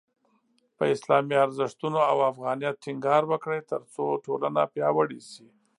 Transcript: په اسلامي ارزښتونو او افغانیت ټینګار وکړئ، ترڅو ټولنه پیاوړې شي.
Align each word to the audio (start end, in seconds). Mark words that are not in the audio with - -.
په 0.77 0.83
اسلامي 0.95 1.35
ارزښتونو 1.45 1.99
او 2.11 2.17
افغانیت 2.31 2.75
ټینګار 2.83 3.23
وکړئ، 3.27 3.59
ترڅو 3.71 4.03
ټولنه 4.25 4.61
پیاوړې 4.73 5.21
شي. 5.31 5.47